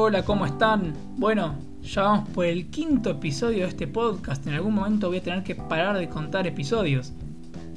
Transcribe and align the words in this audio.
Hola, 0.00 0.24
¿cómo 0.24 0.46
están? 0.46 0.94
Bueno, 1.16 1.56
ya 1.82 2.02
vamos 2.02 2.28
por 2.28 2.46
el 2.46 2.70
quinto 2.70 3.10
episodio 3.10 3.64
de 3.64 3.70
este 3.70 3.88
podcast. 3.88 4.46
En 4.46 4.54
algún 4.54 4.72
momento 4.72 5.08
voy 5.08 5.18
a 5.18 5.22
tener 5.24 5.42
que 5.42 5.56
parar 5.56 5.98
de 5.98 6.08
contar 6.08 6.46
episodios. 6.46 7.12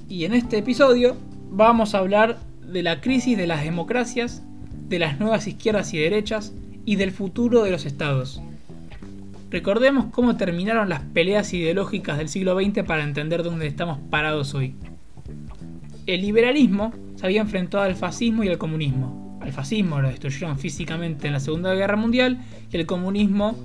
Y 0.08 0.26
en 0.26 0.36
este 0.36 0.60
episodio 0.60 1.18
vamos 1.50 1.96
a 1.96 1.98
hablar 1.98 2.38
de 2.62 2.84
la 2.84 3.02
crisis 3.02 3.36
de 3.40 3.48
las 3.48 3.64
democracias, 3.64 4.44
de 4.88 5.00
las 5.00 5.20
nuevas 5.20 5.48
izquierdas 5.48 5.96
y 5.96 5.98
derechas 5.98 6.54
y 6.86 6.96
del 6.96 7.10
futuro 7.10 7.64
de 7.64 7.72
los 7.72 7.88
estados. 7.88 8.40
Recordemos 9.50 10.06
cómo 10.12 10.38
terminaron 10.38 10.90
las 10.90 11.02
peleas 11.02 11.52
ideológicas 11.56 12.20
del 12.20 12.30
siglo 12.30 12.56
XX 12.56 12.84
para 12.84 13.04
entender 13.04 13.42
dónde 13.42 13.66
estamos 13.66 13.98
parados 14.12 14.54
hoy. 14.54 14.76
El 16.06 16.22
liberalismo 16.22 16.94
se 17.16 17.26
había 17.26 17.42
enfrentado 17.42 17.84
al 17.84 17.96
fascismo 17.96 18.44
y 18.44 18.50
al 18.50 18.60
comunismo. 18.60 19.21
Al 19.42 19.52
fascismo 19.52 20.02
lo 20.02 20.10
destruyeron 20.10 20.60
físicamente 20.60 21.28
en 21.28 21.34
la 21.34 21.40
Segunda 21.40 21.74
Guerra 21.74 21.96
Mundial 21.96 22.40
y 22.72 22.78
el 22.78 22.86
comunismo 22.86 23.58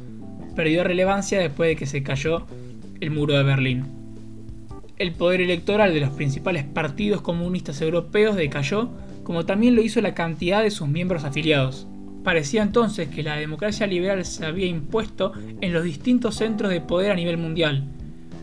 perdió 0.55 0.83
relevancia 0.85 1.39
después 1.39 1.69
de 1.69 1.77
que 1.77 1.87
se 1.87 2.03
cayó 2.03 2.47
el 3.01 3.11
muro 3.11 3.35
de 3.35 3.43
Berlín. 3.43 3.85
El 4.99 5.13
poder 5.13 5.43
electoral 5.43 5.93
de 5.93 6.01
los 6.01 6.11
principales 6.11 6.65
partidos 6.65 7.21
comunistas 7.21 7.83
europeos 7.83 8.35
decayó, 8.35 8.89
como 9.23 9.45
también 9.45 9.77
lo 9.77 9.83
hizo 9.83 10.01
la 10.01 10.15
cantidad 10.15 10.63
de 10.63 10.71
sus 10.71 10.89
miembros 10.89 11.25
afiliados. 11.25 11.87
Parecía 12.25 12.63
entonces 12.63 13.09
que 13.09 13.23
la 13.23 13.37
democracia 13.37 13.87
liberal 13.87 14.25
se 14.25 14.47
había 14.47 14.67
impuesto 14.67 15.33
en 15.61 15.75
los 15.75 15.85
distintos 15.85 16.37
centros 16.37 16.71
de 16.71 16.81
poder 16.81 17.13
a 17.13 17.15
nivel 17.15 17.37
mundial, 17.37 17.85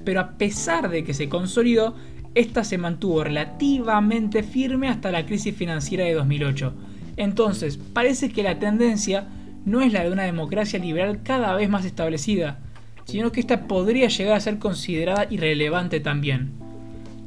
pero 0.06 0.20
a 0.20 0.38
pesar 0.38 0.90
de 0.90 1.04
que 1.04 1.16
se 1.16 1.28
consolidó, 1.28 1.96
esta 2.36 2.64
se 2.64 2.78
mantuvo 2.78 3.24
relativamente 3.24 4.44
firme 4.44 4.88
hasta 4.88 5.12
la 5.12 5.26
crisis 5.26 5.56
financiera 5.56 6.06
de 6.06 6.14
2008. 6.14 6.74
Entonces, 7.18 7.78
parece 7.78 8.32
que 8.32 8.44
la 8.44 8.60
tendencia 8.60 9.28
no 9.66 9.82
es 9.82 9.94
la 9.94 10.04
de 10.04 10.12
una 10.12 10.24
democracia 10.24 10.80
liberal 10.80 11.22
cada 11.24 11.56
vez 11.56 11.70
más 11.70 11.86
establecida, 11.86 12.60
sino 13.06 13.32
que 13.32 13.40
esta 13.40 13.68
podría 13.68 14.08
llegar 14.08 14.36
a 14.36 14.42
ser 14.42 14.60
considerada 14.60 15.28
irrelevante 15.30 16.00
también. 16.00 16.52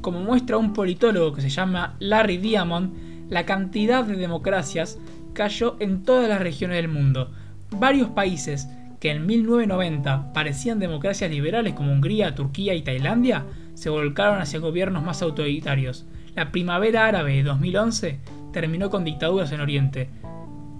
Como 0.01 0.21
muestra 0.21 0.57
un 0.57 0.73
politólogo 0.73 1.33
que 1.33 1.41
se 1.41 1.49
llama 1.49 1.95
Larry 1.99 2.37
Diamond, 2.37 3.29
la 3.29 3.45
cantidad 3.45 4.03
de 4.05 4.15
democracias 4.15 4.99
cayó 5.33 5.75
en 5.79 6.03
todas 6.03 6.29
las 6.29 6.41
regiones 6.41 6.77
del 6.77 6.87
mundo. 6.87 7.31
Varios 7.71 8.09
países 8.09 8.67
que 8.99 9.11
en 9.11 9.25
1990 9.25 10.33
parecían 10.33 10.79
democracias 10.79 11.29
liberales 11.29 11.73
como 11.73 11.91
Hungría, 11.91 12.35
Turquía 12.35 12.73
y 12.73 12.81
Tailandia, 12.81 13.45
se 13.73 13.89
volcaron 13.89 14.41
hacia 14.41 14.59
gobiernos 14.59 15.03
más 15.03 15.21
autoritarios. 15.21 16.05
La 16.35 16.51
primavera 16.51 17.05
árabe 17.05 17.35
de 17.35 17.43
2011 17.43 18.19
terminó 18.61 18.89
con 18.89 19.03
dictaduras 19.03 19.51
en 19.51 19.61
Oriente, 19.61 20.09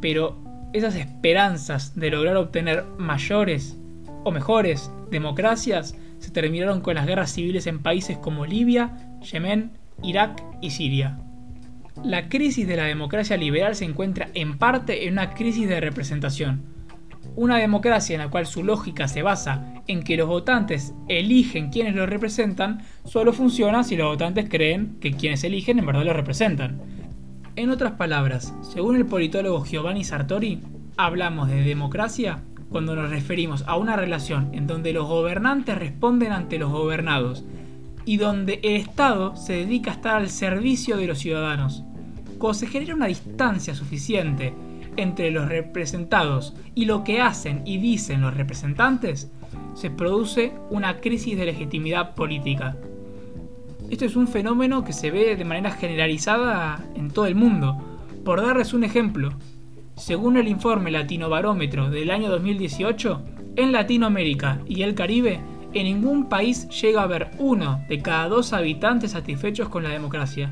pero 0.01 0.35
esas 0.73 0.95
esperanzas 0.95 1.93
de 1.95 2.09
lograr 2.09 2.35
obtener 2.35 2.83
mayores 2.97 3.77
o 4.23 4.31
mejores 4.31 4.91
democracias 5.11 5.95
se 6.17 6.31
terminaron 6.31 6.81
con 6.81 6.95
las 6.95 7.05
guerras 7.05 7.31
civiles 7.31 7.67
en 7.67 7.83
países 7.83 8.17
como 8.17 8.47
Libia, 8.47 8.97
Yemen, 9.31 9.73
Irak 10.01 10.43
y 10.59 10.71
Siria. 10.71 11.19
La 12.03 12.29
crisis 12.29 12.67
de 12.67 12.77
la 12.77 12.85
democracia 12.85 13.37
liberal 13.37 13.75
se 13.75 13.85
encuentra 13.85 14.29
en 14.33 14.57
parte 14.57 15.05
en 15.05 15.13
una 15.13 15.35
crisis 15.35 15.69
de 15.69 15.79
representación. 15.79 16.63
Una 17.35 17.57
democracia 17.57 18.15
en 18.15 18.21
la 18.21 18.31
cual 18.31 18.47
su 18.47 18.63
lógica 18.63 19.07
se 19.07 19.21
basa 19.21 19.83
en 19.85 20.01
que 20.01 20.17
los 20.17 20.27
votantes 20.27 20.95
eligen 21.07 21.69
quienes 21.69 21.93
los 21.93 22.09
representan 22.09 22.81
solo 23.05 23.33
funciona 23.33 23.83
si 23.83 23.95
los 23.95 24.07
votantes 24.07 24.49
creen 24.49 24.97
que 24.99 25.11
quienes 25.11 25.43
eligen 25.43 25.77
en 25.77 25.85
verdad 25.85 26.05
los 26.05 26.15
representan. 26.15 26.96
En 27.57 27.71
otras 27.71 27.93
palabras, 27.93 28.53
según 28.61 28.97
el 28.97 29.07
politólogo 29.07 29.65
Giovanni 29.65 30.03
Sartori, 30.03 30.59
hablamos 30.95 31.49
de 31.49 31.63
democracia 31.63 32.43
cuando 32.69 32.95
nos 32.95 33.09
referimos 33.09 33.63
a 33.65 33.77
una 33.77 33.95
relación 33.95 34.51
en 34.53 34.67
donde 34.67 34.93
los 34.93 35.07
gobernantes 35.07 35.75
responden 35.75 36.33
ante 36.33 36.59
los 36.59 36.71
gobernados 36.71 37.45
y 38.05 38.17
donde 38.17 38.59
el 38.61 38.75
Estado 38.75 39.35
se 39.35 39.53
dedica 39.53 39.89
a 39.89 39.95
estar 39.95 40.15
al 40.17 40.29
servicio 40.29 40.97
de 40.97 41.07
los 41.07 41.17
ciudadanos. 41.17 41.83
Cuando 42.37 42.59
se 42.59 42.67
genera 42.67 42.93
una 42.93 43.07
distancia 43.07 43.73
suficiente 43.73 44.53
entre 44.95 45.31
los 45.31 45.49
representados 45.49 46.55
y 46.75 46.85
lo 46.85 47.03
que 47.03 47.21
hacen 47.21 47.63
y 47.65 47.79
dicen 47.79 48.21
los 48.21 48.35
representantes, 48.35 49.31
se 49.73 49.89
produce 49.89 50.53
una 50.69 50.97
crisis 50.97 51.35
de 51.35 51.47
legitimidad 51.47 52.13
política. 52.13 52.77
Esto 53.89 54.03
es 54.03 54.17
un 54.17 54.27
fenómeno 54.27 54.83
que 54.83 54.91
se 54.91 55.11
ve 55.11 55.37
de 55.37 55.45
manera 55.45 55.71
generalizada 55.71 56.83
en 56.95 57.09
todo 57.09 57.25
el 57.25 57.35
mundo. 57.35 57.77
Por 58.25 58.41
darles 58.41 58.73
un 58.73 58.83
ejemplo, 58.83 59.29
según 59.95 60.35
el 60.35 60.49
informe 60.49 60.91
Latino 60.91 61.29
Barómetro 61.29 61.89
del 61.89 62.11
año 62.11 62.29
2018, 62.29 63.21
en 63.55 63.71
Latinoamérica 63.71 64.59
y 64.67 64.81
el 64.81 64.93
Caribe 64.93 65.39
en 65.73 65.83
ningún 65.85 66.27
país 66.27 66.67
llega 66.81 66.99
a 66.99 67.05
haber 67.05 67.31
uno 67.39 67.81
de 67.87 68.01
cada 68.01 68.27
dos 68.27 68.51
habitantes 68.51 69.11
satisfechos 69.11 69.69
con 69.69 69.83
la 69.83 69.89
democracia. 69.89 70.51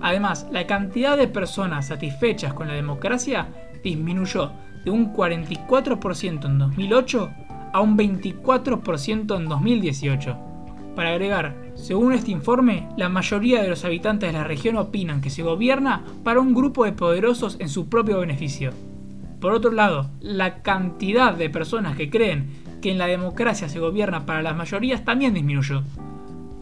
Además, 0.00 0.48
la 0.50 0.66
cantidad 0.66 1.16
de 1.16 1.28
personas 1.28 1.86
satisfechas 1.86 2.52
con 2.52 2.66
la 2.66 2.74
democracia 2.74 3.46
disminuyó 3.84 4.50
de 4.84 4.90
un 4.90 5.14
44% 5.14 6.46
en 6.46 6.58
2008 6.58 7.30
a 7.72 7.80
un 7.80 7.96
24% 7.96 9.36
en 9.36 9.48
2018. 9.48 10.51
Para 10.94 11.10
agregar, 11.10 11.56
según 11.74 12.12
este 12.12 12.30
informe, 12.30 12.88
la 12.96 13.08
mayoría 13.08 13.62
de 13.62 13.68
los 13.68 13.84
habitantes 13.84 14.30
de 14.30 14.38
la 14.38 14.44
región 14.44 14.76
opinan 14.76 15.22
que 15.22 15.30
se 15.30 15.42
gobierna 15.42 16.04
para 16.22 16.40
un 16.40 16.54
grupo 16.54 16.84
de 16.84 16.92
poderosos 16.92 17.56
en 17.60 17.70
su 17.70 17.88
propio 17.88 18.20
beneficio. 18.20 18.72
Por 19.40 19.54
otro 19.54 19.72
lado, 19.72 20.10
la 20.20 20.62
cantidad 20.62 21.34
de 21.34 21.50
personas 21.50 21.96
que 21.96 22.10
creen 22.10 22.50
que 22.82 22.90
en 22.90 22.98
la 22.98 23.06
democracia 23.06 23.68
se 23.68 23.80
gobierna 23.80 24.26
para 24.26 24.42
las 24.42 24.54
mayorías 24.54 25.04
también 25.04 25.32
disminuyó. 25.34 25.82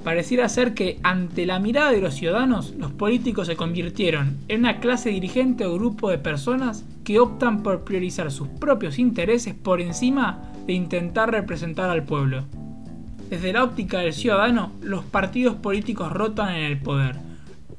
Pareciera 0.04 0.48
ser 0.48 0.74
que 0.74 0.98
ante 1.02 1.44
la 1.44 1.58
mirada 1.58 1.90
de 1.90 2.00
los 2.00 2.14
ciudadanos, 2.14 2.74
los 2.78 2.92
políticos 2.92 3.48
se 3.48 3.56
convirtieron 3.56 4.38
en 4.48 4.60
una 4.60 4.78
clase 4.80 5.10
dirigente 5.10 5.66
o 5.66 5.74
grupo 5.74 6.08
de 6.08 6.18
personas 6.18 6.86
que 7.04 7.18
optan 7.18 7.62
por 7.62 7.84
priorizar 7.84 8.30
sus 8.30 8.48
propios 8.48 8.98
intereses 8.98 9.54
por 9.54 9.80
encima 9.80 10.52
de 10.66 10.72
intentar 10.72 11.30
representar 11.30 11.90
al 11.90 12.04
pueblo. 12.04 12.44
Desde 13.30 13.52
la 13.52 13.62
óptica 13.62 14.00
del 14.00 14.12
ciudadano, 14.12 14.72
los 14.82 15.04
partidos 15.04 15.54
políticos 15.54 16.12
rotan 16.12 16.52
en 16.52 16.64
el 16.64 16.80
poder. 16.80 17.14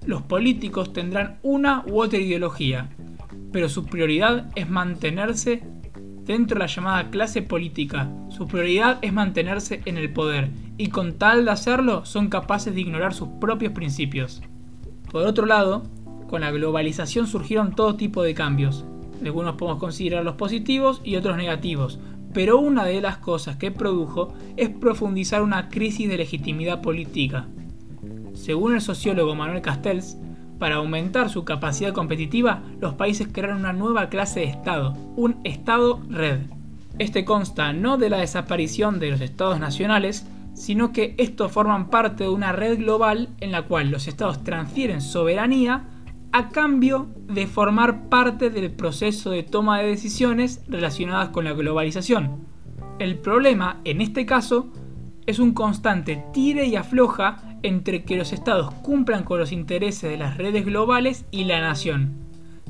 Los 0.05 0.21
políticos 0.21 0.93
tendrán 0.93 1.39
una 1.43 1.83
u 1.85 2.01
otra 2.01 2.19
ideología, 2.19 2.89
pero 3.51 3.67
su 3.67 3.85
prioridad 3.85 4.49
es 4.55 4.69
mantenerse 4.69 5.61
dentro 6.23 6.55
de 6.55 6.59
la 6.59 6.67
llamada 6.67 7.09
clase 7.09 7.41
política. 7.41 8.09
Su 8.29 8.47
prioridad 8.47 8.99
es 9.01 9.11
mantenerse 9.11 9.81
en 9.83 9.97
el 9.97 10.13
poder 10.13 10.51
y 10.77 10.87
con 10.87 11.17
tal 11.17 11.43
de 11.43 11.51
hacerlo 11.51 12.05
son 12.05 12.29
capaces 12.29 12.73
de 12.73 12.79
ignorar 12.79 13.13
sus 13.13 13.27
propios 13.41 13.73
principios. 13.73 14.41
Por 15.11 15.27
otro 15.27 15.45
lado, 15.45 15.83
con 16.29 16.41
la 16.41 16.51
globalización 16.51 17.27
surgieron 17.27 17.75
todo 17.75 17.97
tipo 17.97 18.23
de 18.23 18.33
cambios. 18.33 18.85
Algunos 19.21 19.55
podemos 19.55 19.81
considerarlos 19.81 20.35
positivos 20.35 21.01
y 21.03 21.17
otros 21.17 21.35
negativos, 21.35 21.99
pero 22.33 22.59
una 22.59 22.85
de 22.85 23.01
las 23.01 23.17
cosas 23.17 23.57
que 23.57 23.71
produjo 23.71 24.33
es 24.57 24.69
profundizar 24.69 25.41
una 25.41 25.69
crisis 25.69 26.09
de 26.09 26.17
legitimidad 26.17 26.81
política. 26.81 27.47
Según 28.33 28.73
el 28.73 28.81
sociólogo 28.81 29.35
Manuel 29.35 29.61
Castells, 29.61 30.17
para 30.59 30.75
aumentar 30.75 31.29
su 31.29 31.43
capacidad 31.43 31.91
competitiva, 31.91 32.61
los 32.79 32.93
países 32.93 33.27
crearon 33.31 33.61
una 33.61 33.73
nueva 33.73 34.09
clase 34.09 34.41
de 34.41 34.45
Estado, 34.45 34.95
un 35.15 35.37
Estado 35.43 35.99
red. 36.07 36.41
Este 36.99 37.25
consta 37.25 37.73
no 37.73 37.97
de 37.97 38.09
la 38.09 38.17
desaparición 38.17 38.99
de 38.99 39.09
los 39.09 39.21
Estados 39.21 39.59
nacionales, 39.59 40.27
sino 40.53 40.91
que 40.91 41.15
estos 41.17 41.51
forman 41.51 41.89
parte 41.89 42.25
de 42.25 42.29
una 42.29 42.51
red 42.51 42.77
global 42.77 43.29
en 43.39 43.51
la 43.51 43.63
cual 43.63 43.89
los 43.89 44.07
Estados 44.07 44.43
transfieren 44.43 45.01
soberanía 45.01 45.85
a 46.33 46.49
cambio 46.49 47.09
de 47.27 47.45
formar 47.45 48.07
parte 48.07 48.49
del 48.49 48.71
proceso 48.71 49.31
de 49.31 49.43
toma 49.43 49.79
de 49.79 49.87
decisiones 49.87 50.63
relacionadas 50.67 51.29
con 51.29 51.43
la 51.43 51.53
globalización. 51.53 52.47
El 52.99 53.17
problema, 53.17 53.81
en 53.83 53.99
este 53.99 54.25
caso, 54.25 54.71
es 55.25 55.39
un 55.39 55.53
constante 55.53 56.23
tire 56.33 56.67
y 56.67 56.75
afloja 56.75 57.43
entre 57.63 58.03
que 58.03 58.15
los 58.15 58.31
estados 58.31 58.73
cumplan 58.75 59.23
con 59.23 59.39
los 59.39 59.51
intereses 59.51 60.09
de 60.09 60.17
las 60.17 60.37
redes 60.37 60.65
globales 60.65 61.25
y 61.31 61.43
la 61.43 61.59
nación. 61.59 62.13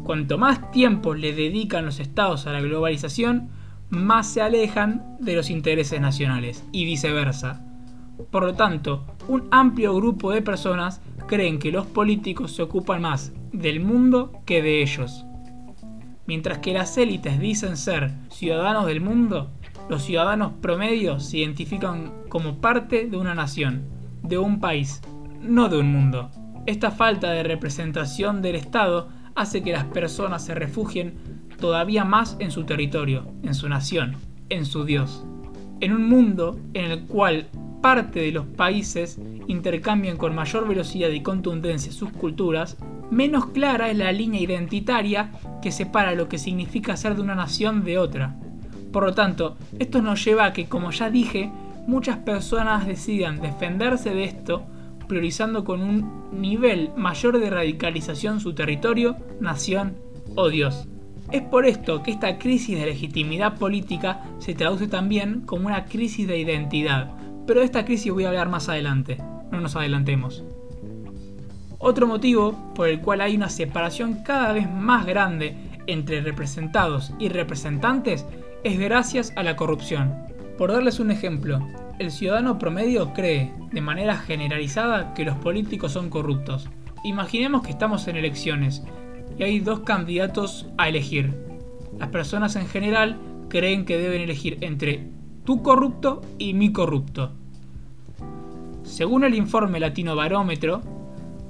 Cuanto 0.03 0.37
más 0.37 0.71
tiempo 0.71 1.13
le 1.13 1.33
dedican 1.33 1.85
los 1.85 1.99
estados 1.99 2.47
a 2.47 2.53
la 2.53 2.61
globalización, 2.61 3.49
más 3.89 4.27
se 4.27 4.41
alejan 4.41 5.17
de 5.19 5.35
los 5.35 5.49
intereses 5.49 6.01
nacionales 6.01 6.65
y 6.71 6.85
viceversa. 6.85 7.63
Por 8.31 8.43
lo 8.43 8.53
tanto, 8.55 9.05
un 9.27 9.47
amplio 9.51 9.95
grupo 9.95 10.31
de 10.31 10.41
personas 10.41 11.01
creen 11.27 11.59
que 11.59 11.71
los 11.71 11.85
políticos 11.85 12.53
se 12.53 12.63
ocupan 12.63 13.01
más 13.01 13.33
del 13.51 13.79
mundo 13.79 14.41
que 14.45 14.61
de 14.61 14.81
ellos. 14.81 15.25
Mientras 16.27 16.59
que 16.59 16.73
las 16.73 16.97
élites 16.97 17.39
dicen 17.39 17.77
ser 17.77 18.11
ciudadanos 18.29 18.85
del 18.85 19.01
mundo, 19.01 19.51
los 19.89 20.03
ciudadanos 20.03 20.53
promedios 20.61 21.25
se 21.25 21.39
identifican 21.39 22.13
como 22.29 22.61
parte 22.61 23.07
de 23.07 23.17
una 23.17 23.35
nación 23.35 23.83
de 24.23 24.37
un 24.37 24.59
país, 24.59 25.01
no 25.41 25.67
de 25.67 25.79
un 25.79 25.91
mundo. 25.91 26.29
Esta 26.65 26.91
falta 26.91 27.31
de 27.31 27.43
representación 27.43 28.41
del 28.41 28.55
Estado 28.55 29.09
hace 29.35 29.63
que 29.63 29.71
las 29.71 29.85
personas 29.85 30.45
se 30.45 30.55
refugien 30.55 31.15
todavía 31.59 32.05
más 32.05 32.37
en 32.39 32.51
su 32.51 32.63
territorio, 32.63 33.31
en 33.43 33.53
su 33.53 33.67
nación, 33.67 34.15
en 34.49 34.65
su 34.65 34.85
Dios. 34.85 35.25
En 35.79 35.93
un 35.93 36.07
mundo 36.07 36.59
en 36.73 36.91
el 36.91 37.05
cual 37.07 37.47
parte 37.81 38.19
de 38.19 38.31
los 38.31 38.45
países 38.45 39.19
intercambian 39.47 40.17
con 40.17 40.35
mayor 40.35 40.67
velocidad 40.67 41.09
y 41.09 41.21
contundencia 41.21 41.91
sus 41.91 42.11
culturas, 42.11 42.77
menos 43.11 43.47
clara 43.47 43.91
es 43.91 43.97
la 43.97 44.11
línea 44.11 44.41
identitaria 44.41 45.31
que 45.61 45.71
separa 45.71 46.15
lo 46.15 46.27
que 46.27 46.39
significa 46.39 46.97
ser 46.97 47.15
de 47.15 47.21
una 47.21 47.35
nación 47.35 47.83
de 47.83 47.99
otra. 47.99 48.35
Por 48.91 49.03
lo 49.03 49.13
tanto, 49.13 49.57
esto 49.79 50.01
nos 50.01 50.23
lleva 50.25 50.45
a 50.45 50.53
que, 50.53 50.65
como 50.65 50.91
ya 50.91 51.09
dije, 51.09 51.51
muchas 51.87 52.17
personas 52.17 52.87
decidan 52.87 53.41
defenderse 53.41 54.13
de 54.13 54.23
esto, 54.23 54.63
priorizando 55.07 55.63
con 55.63 55.81
un 55.81 56.29
nivel 56.31 56.89
mayor 56.95 57.39
de 57.39 57.49
radicalización 57.49 58.39
su 58.39 58.53
territorio, 58.53 59.17
nación 59.39 59.95
o 60.35 60.49
Dios. 60.49 60.87
Es 61.31 61.41
por 61.41 61.65
esto 61.65 62.03
que 62.03 62.11
esta 62.11 62.37
crisis 62.37 62.77
de 62.77 62.85
legitimidad 62.85 63.57
política 63.57 64.23
se 64.39 64.53
traduce 64.53 64.87
también 64.87 65.41
como 65.41 65.67
una 65.67 65.85
crisis 65.85 66.27
de 66.27 66.37
identidad, 66.37 67.11
pero 67.47 67.59
de 67.61 67.65
esta 67.65 67.85
crisis 67.85 68.11
voy 68.11 68.25
a 68.25 68.29
hablar 68.29 68.49
más 68.49 68.67
adelante, 68.67 69.17
no 69.51 69.61
nos 69.61 69.75
adelantemos. 69.75 70.43
Otro 71.81 72.05
motivo 72.05 72.53
por 72.75 72.89
el 72.89 73.01
cual 73.01 73.21
hay 73.21 73.35
una 73.35 73.49
separación 73.49 74.21
cada 74.23 74.53
vez 74.53 74.69
más 74.69 75.07
grande 75.07 75.55
entre 75.87 76.21
representados 76.21 77.11
y 77.17 77.29
representantes 77.29 78.25
es 78.63 78.77
gracias 78.77 79.33
a 79.35 79.41
la 79.41 79.55
corrupción. 79.55 80.13
Por 80.59 80.71
darles 80.71 80.99
un 80.99 81.09
ejemplo, 81.09 81.59
el 81.97 82.11
ciudadano 82.11 82.59
promedio 82.59 83.13
cree, 83.13 83.51
de 83.71 83.81
manera 83.81 84.15
generalizada, 84.17 85.15
que 85.15 85.25
los 85.25 85.35
políticos 85.37 85.93
son 85.93 86.11
corruptos. 86.11 86.69
Imaginemos 87.03 87.63
que 87.63 87.71
estamos 87.71 88.07
en 88.07 88.15
elecciones 88.15 88.83
y 89.39 89.43
hay 89.43 89.59
dos 89.59 89.79
candidatos 89.79 90.67
a 90.77 90.87
elegir. 90.87 91.33
Las 91.97 92.09
personas 92.09 92.55
en 92.57 92.67
general 92.67 93.17
creen 93.49 93.85
que 93.85 93.97
deben 93.97 94.21
elegir 94.21 94.59
entre 94.61 95.07
tú 95.45 95.63
corrupto 95.63 96.21
y 96.37 96.53
mi 96.53 96.71
corrupto. 96.71 97.31
Según 98.83 99.23
el 99.23 99.33
informe 99.33 99.79
Latino 99.79 100.15
Barómetro, 100.15 101.00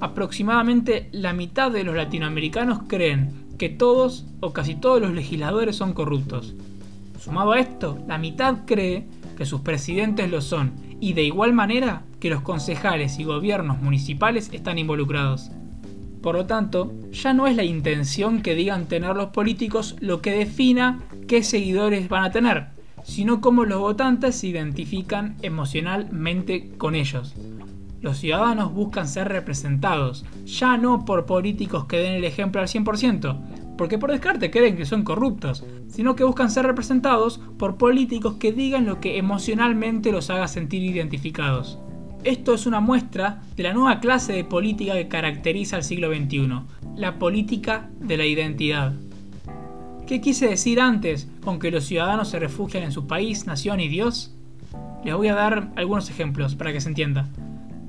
aproximadamente 0.02 1.08
la 1.12 1.32
mitad 1.32 1.70
de 1.70 1.84
los 1.84 1.94
latinoamericanos 1.94 2.80
creen 2.88 3.46
que 3.56 3.68
todos 3.68 4.26
o 4.40 4.52
casi 4.52 4.74
todos 4.74 5.00
los 5.00 5.12
legisladores 5.12 5.76
son 5.76 5.92
corruptos. 5.92 6.56
Sumado 7.20 7.52
a 7.52 7.60
esto, 7.60 8.00
la 8.08 8.18
mitad 8.18 8.66
cree 8.66 9.06
que 9.36 9.46
sus 9.46 9.60
presidentes 9.60 10.28
lo 10.28 10.40
son 10.40 10.72
y 10.98 11.12
de 11.12 11.22
igual 11.22 11.52
manera 11.52 12.02
que 12.18 12.30
los 12.30 12.42
concejales 12.42 13.20
y 13.20 13.24
gobiernos 13.24 13.80
municipales 13.80 14.50
están 14.52 14.76
involucrados. 14.76 15.52
Por 16.20 16.34
lo 16.34 16.46
tanto, 16.46 16.92
ya 17.12 17.32
no 17.32 17.46
es 17.46 17.54
la 17.54 17.62
intención 17.62 18.42
que 18.42 18.56
digan 18.56 18.86
tener 18.86 19.14
los 19.14 19.28
políticos 19.28 19.94
lo 20.00 20.20
que 20.20 20.32
defina 20.32 20.98
qué 21.28 21.44
seguidores 21.44 22.08
van 22.08 22.24
a 22.24 22.32
tener, 22.32 22.66
sino 23.04 23.40
cómo 23.40 23.64
los 23.64 23.78
votantes 23.78 24.34
se 24.34 24.48
identifican 24.48 25.36
emocionalmente 25.42 26.72
con 26.76 26.96
ellos. 26.96 27.36
Los 28.02 28.18
ciudadanos 28.18 28.74
buscan 28.74 29.06
ser 29.06 29.28
representados, 29.28 30.24
ya 30.44 30.76
no 30.76 31.04
por 31.04 31.24
políticos 31.24 31.84
que 31.84 31.98
den 31.98 32.14
el 32.14 32.24
ejemplo 32.24 32.60
al 32.60 32.66
100%, 32.66 33.76
porque 33.78 33.96
por 33.96 34.10
descarte 34.10 34.50
creen 34.50 34.76
que 34.76 34.84
son 34.84 35.04
corruptos, 35.04 35.64
sino 35.86 36.16
que 36.16 36.24
buscan 36.24 36.50
ser 36.50 36.66
representados 36.66 37.40
por 37.58 37.76
políticos 37.76 38.34
que 38.40 38.50
digan 38.50 38.86
lo 38.86 39.00
que 39.00 39.18
emocionalmente 39.18 40.10
los 40.10 40.30
haga 40.30 40.48
sentir 40.48 40.82
identificados. 40.82 41.78
Esto 42.24 42.54
es 42.54 42.66
una 42.66 42.80
muestra 42.80 43.42
de 43.56 43.62
la 43.62 43.72
nueva 43.72 44.00
clase 44.00 44.32
de 44.32 44.42
política 44.42 44.94
que 44.94 45.06
caracteriza 45.06 45.76
al 45.76 45.84
siglo 45.84 46.12
XXI, 46.12 46.48
la 46.96 47.20
política 47.20 47.88
de 48.00 48.16
la 48.16 48.26
identidad. 48.26 48.94
¿Qué 50.08 50.20
quise 50.20 50.48
decir 50.48 50.80
antes 50.80 51.28
con 51.44 51.60
que 51.60 51.70
los 51.70 51.84
ciudadanos 51.84 52.30
se 52.30 52.40
refugian 52.40 52.82
en 52.82 52.90
su 52.90 53.06
país, 53.06 53.46
nación 53.46 53.78
y 53.78 53.86
Dios? 53.86 54.34
Les 55.04 55.14
voy 55.14 55.28
a 55.28 55.34
dar 55.34 55.70
algunos 55.76 56.10
ejemplos 56.10 56.56
para 56.56 56.72
que 56.72 56.80
se 56.80 56.88
entienda. 56.88 57.28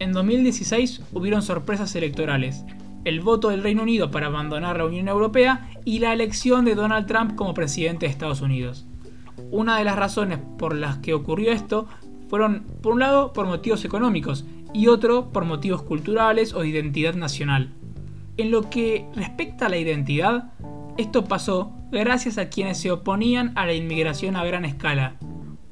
En 0.03 0.11
2016 0.11 1.01
hubieron 1.13 1.41
sorpresas 1.41 1.95
electorales, 1.95 2.65
el 3.05 3.21
voto 3.21 3.47
del 3.47 3.63
Reino 3.63 3.83
Unido 3.83 4.11
para 4.11 4.27
abandonar 4.27 4.75
la 4.75 4.85
Unión 4.85 5.07
Europea 5.07 5.69
y 5.85 5.99
la 5.99 6.11
elección 6.11 6.65
de 6.65 6.75
Donald 6.75 7.07
Trump 7.07 7.35
como 7.35 7.53
presidente 7.53 8.05
de 8.05 8.11
Estados 8.11 8.41
Unidos. 8.41 8.85
Una 9.49 9.77
de 9.77 9.85
las 9.85 9.95
razones 9.95 10.39
por 10.57 10.75
las 10.75 10.97
que 10.97 11.13
ocurrió 11.13 11.53
esto 11.53 11.87
fueron, 12.27 12.65
por 12.81 12.91
un 12.91 12.99
lado, 12.99 13.31
por 13.31 13.45
motivos 13.45 13.85
económicos 13.85 14.43
y 14.73 14.87
otro 14.87 15.29
por 15.31 15.45
motivos 15.45 15.83
culturales 15.83 16.53
o 16.53 16.59
de 16.59 16.67
identidad 16.67 17.13
nacional. 17.13 17.69
En 18.35 18.51
lo 18.51 18.69
que 18.69 19.05
respecta 19.15 19.67
a 19.67 19.69
la 19.69 19.77
identidad, 19.77 20.51
esto 20.97 21.23
pasó 21.23 21.71
gracias 21.93 22.37
a 22.37 22.49
quienes 22.49 22.77
se 22.77 22.91
oponían 22.91 23.53
a 23.55 23.65
la 23.65 23.73
inmigración 23.73 24.35
a 24.35 24.43
gran 24.43 24.65
escala, 24.65 25.15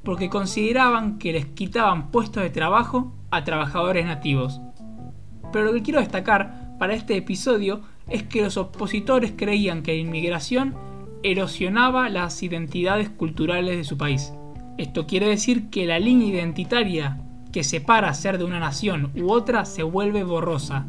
porque 0.02 0.30
consideraban 0.30 1.18
que 1.18 1.34
les 1.34 1.44
quitaban 1.44 2.10
puestos 2.10 2.42
de 2.42 2.48
trabajo 2.48 3.12
a 3.32 3.42
trabajadores 3.42 4.06
nativos. 4.06 4.60
Pero 5.52 5.64
lo 5.64 5.72
que 5.72 5.82
quiero 5.82 5.98
destacar 5.98 6.76
para 6.78 6.94
este 6.94 7.16
episodio 7.16 7.82
es 8.08 8.22
que 8.22 8.42
los 8.42 8.56
opositores 8.56 9.32
creían 9.36 9.82
que 9.82 9.92
la 9.92 9.98
inmigración 9.98 10.74
erosionaba 11.22 12.08
las 12.08 12.42
identidades 12.42 13.08
culturales 13.08 13.76
de 13.76 13.84
su 13.84 13.96
país. 13.96 14.32
Esto 14.78 15.06
quiere 15.06 15.28
decir 15.28 15.70
que 15.70 15.86
la 15.86 15.98
línea 15.98 16.28
identitaria 16.28 17.20
que 17.52 17.64
separa 17.64 18.12
ser 18.14 18.38
de 18.38 18.44
una 18.44 18.58
nación 18.58 19.12
u 19.14 19.30
otra 19.30 19.64
se 19.64 19.82
vuelve 19.82 20.24
borrosa. 20.24 20.86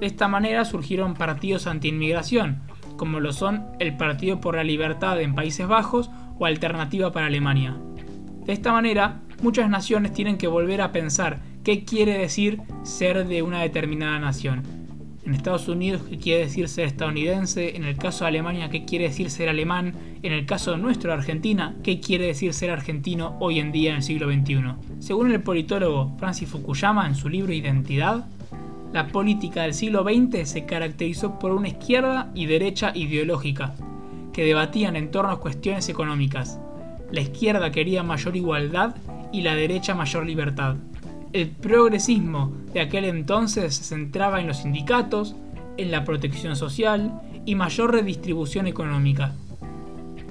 De 0.00 0.06
esta 0.06 0.28
manera 0.28 0.64
surgieron 0.64 1.14
partidos 1.14 1.66
anti-inmigración, 1.66 2.62
como 2.96 3.20
lo 3.20 3.32
son 3.32 3.66
el 3.78 3.96
Partido 3.96 4.40
por 4.40 4.56
la 4.56 4.64
Libertad 4.64 5.20
en 5.20 5.34
Países 5.34 5.66
Bajos 5.66 6.10
o 6.38 6.46
Alternativa 6.46 7.12
para 7.12 7.26
Alemania. 7.26 7.76
De 8.44 8.52
esta 8.52 8.72
manera, 8.72 9.20
muchas 9.42 9.70
naciones 9.70 10.12
tienen 10.12 10.36
que 10.38 10.48
volver 10.48 10.82
a 10.82 10.92
pensar 10.92 11.40
qué 11.68 11.84
quiere 11.84 12.16
decir 12.16 12.62
ser 12.82 13.28
de 13.28 13.42
una 13.42 13.60
determinada 13.60 14.18
nación. 14.18 14.62
En 15.26 15.34
Estados 15.34 15.68
Unidos, 15.68 16.00
qué 16.08 16.16
quiere 16.16 16.44
decir 16.44 16.66
ser 16.66 16.86
estadounidense, 16.86 17.76
en 17.76 17.84
el 17.84 17.98
caso 17.98 18.24
de 18.24 18.28
Alemania, 18.28 18.70
qué 18.70 18.86
quiere 18.86 19.08
decir 19.08 19.28
ser 19.28 19.50
alemán, 19.50 19.92
en 20.22 20.32
el 20.32 20.46
caso 20.46 20.70
de 20.70 20.78
nuestro 20.78 21.12
Argentina, 21.12 21.76
qué 21.82 22.00
quiere 22.00 22.24
decir 22.24 22.54
ser 22.54 22.70
argentino 22.70 23.36
hoy 23.38 23.58
en 23.58 23.70
día 23.70 23.90
en 23.90 23.96
el 23.96 24.02
siglo 24.02 24.32
XXI. 24.32 24.60
Según 24.98 25.30
el 25.30 25.42
politólogo 25.42 26.16
Francis 26.18 26.48
Fukuyama 26.48 27.06
en 27.06 27.14
su 27.14 27.28
libro 27.28 27.52
Identidad, 27.52 28.24
la 28.94 29.08
política 29.08 29.64
del 29.64 29.74
siglo 29.74 30.04
XX 30.04 30.48
se 30.48 30.64
caracterizó 30.64 31.38
por 31.38 31.50
una 31.50 31.68
izquierda 31.68 32.32
y 32.34 32.46
derecha 32.46 32.92
ideológica, 32.94 33.74
que 34.32 34.42
debatían 34.42 34.96
en 34.96 35.10
torno 35.10 35.32
a 35.32 35.40
cuestiones 35.40 35.90
económicas. 35.90 36.58
La 37.12 37.20
izquierda 37.20 37.70
quería 37.70 38.02
mayor 38.02 38.36
igualdad 38.36 38.96
y 39.34 39.42
la 39.42 39.54
derecha 39.54 39.94
mayor 39.94 40.24
libertad. 40.24 40.76
El 41.32 41.50
progresismo 41.50 42.52
de 42.72 42.80
aquel 42.80 43.04
entonces 43.04 43.74
se 43.74 43.84
centraba 43.84 44.40
en 44.40 44.46
los 44.46 44.58
sindicatos, 44.58 45.36
en 45.76 45.90
la 45.90 46.04
protección 46.04 46.56
social 46.56 47.20
y 47.44 47.54
mayor 47.54 47.92
redistribución 47.92 48.66
económica. 48.66 49.34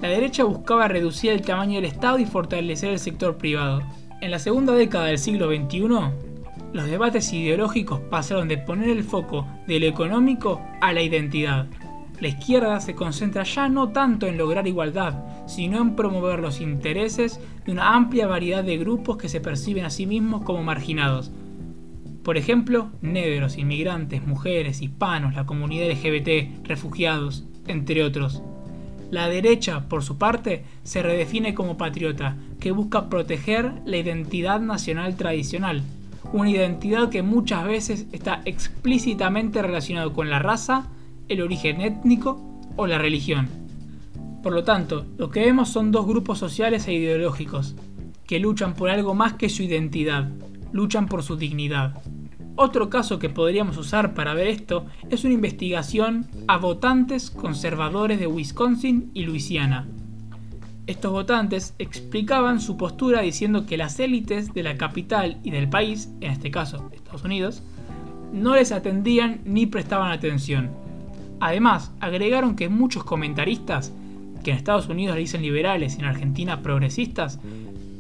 La 0.01 0.09
derecha 0.09 0.43
buscaba 0.43 0.87
reducir 0.87 1.31
el 1.31 1.41
tamaño 1.41 1.75
del 1.75 1.85
Estado 1.85 2.17
y 2.19 2.25
fortalecer 2.25 2.91
el 2.91 2.99
sector 2.99 3.37
privado. 3.37 3.83
En 4.21 4.31
la 4.31 4.39
segunda 4.39 4.73
década 4.73 5.05
del 5.05 5.19
siglo 5.19 5.47
XXI, 5.47 5.87
los 6.73 6.85
debates 6.87 7.31
ideológicos 7.31 7.99
pasaron 8.09 8.47
de 8.47 8.57
poner 8.57 8.89
el 8.89 9.03
foco 9.03 9.47
de 9.67 9.79
lo 9.79 9.85
económico 9.85 10.61
a 10.81 10.93
la 10.93 11.01
identidad. 11.01 11.67
La 12.19 12.29
izquierda 12.29 12.79
se 12.79 12.95
concentra 12.95 13.43
ya 13.43 13.69
no 13.69 13.89
tanto 13.89 14.25
en 14.25 14.37
lograr 14.37 14.67
igualdad, 14.67 15.13
sino 15.45 15.79
en 15.79 15.95
promover 15.95 16.39
los 16.39 16.61
intereses 16.61 17.39
de 17.63 17.71
una 17.71 17.95
amplia 17.95 18.25
variedad 18.25 18.63
de 18.63 18.77
grupos 18.77 19.17
que 19.17 19.29
se 19.29 19.39
perciben 19.39 19.85
a 19.85 19.91
sí 19.91 20.07
mismos 20.07 20.41
como 20.41 20.63
marginados. 20.63 21.31
Por 22.23 22.37
ejemplo, 22.37 22.89
negros, 23.01 23.57
inmigrantes, 23.57 24.25
mujeres, 24.25 24.81
hispanos, 24.81 25.35
la 25.35 25.45
comunidad 25.45 25.91
LGBT, 25.91 26.67
refugiados, 26.67 27.45
entre 27.67 28.03
otros. 28.03 28.41
La 29.11 29.29
derecha, 29.29 29.87
por 29.87 30.03
su 30.03 30.17
parte, 30.17 30.65
se 30.83 31.03
redefine 31.03 31.53
como 31.53 31.77
patriota, 31.77 32.35
que 32.59 32.71
busca 32.71 33.09
proteger 33.09 33.71
la 33.85 33.97
identidad 33.97 34.59
nacional 34.59 35.15
tradicional, 35.15 35.83
una 36.33 36.49
identidad 36.49 37.09
que 37.09 37.21
muchas 37.21 37.63
veces 37.63 38.07
está 38.11 38.41
explícitamente 38.43 39.61
relacionado 39.61 40.11
con 40.11 40.29
la 40.29 40.39
raza, 40.39 40.89
el 41.29 41.41
origen 41.41 41.81
étnico 41.81 42.61
o 42.75 42.87
la 42.87 42.97
religión. 42.97 43.49
Por 44.43 44.53
lo 44.53 44.63
tanto, 44.63 45.05
lo 45.17 45.29
que 45.29 45.41
vemos 45.41 45.69
son 45.69 45.91
dos 45.91 46.05
grupos 46.05 46.39
sociales 46.39 46.87
e 46.87 46.93
ideológicos, 46.93 47.75
que 48.25 48.39
luchan 48.39 48.73
por 48.73 48.89
algo 48.89 49.13
más 49.13 49.33
que 49.33 49.49
su 49.49 49.63
identidad, 49.63 50.29
luchan 50.71 51.07
por 51.07 51.23
su 51.23 51.35
dignidad. 51.35 52.01
Otro 52.55 52.89
caso 52.89 53.19
que 53.19 53.29
podríamos 53.29 53.77
usar 53.77 54.13
para 54.13 54.33
ver 54.33 54.47
esto 54.47 54.85
es 55.09 55.23
una 55.23 55.33
investigación 55.33 56.27
a 56.47 56.57
votantes 56.57 57.29
conservadores 57.29 58.19
de 58.19 58.27
Wisconsin 58.27 59.11
y 59.13 59.23
Luisiana, 59.23 59.87
estos 60.87 61.11
votantes 61.11 61.75
explicaban 61.79 62.61
su 62.61 62.77
postura 62.77 63.19
diciendo 63.19 63.65
que 63.65 63.75
las 63.75 63.99
élites 63.99 64.53
de 64.53 64.63
la 64.63 64.77
capital 64.77 65.37
y 65.43 65.51
del 65.51 65.69
país, 65.69 66.09
en 66.21 66.31
este 66.31 66.49
caso 66.49 66.89
Estados 66.93 67.25
Unidos, 67.25 67.61
no 68.31 68.55
les 68.55 68.71
atendían 68.71 69.41
ni 69.43 69.65
prestaban 69.65 70.13
atención. 70.13 70.71
Además, 71.39 71.91
agregaron 71.99 72.55
que 72.55 72.69
muchos 72.69 73.03
comentaristas 73.03 73.93
que 74.43 74.51
en 74.51 74.57
Estados 74.57 74.87
Unidos 74.87 75.15
le 75.15 75.21
dicen 75.21 75.41
liberales 75.41 75.95
y 75.95 75.99
en 75.99 76.05
Argentina 76.05 76.61
progresistas, 76.61 77.39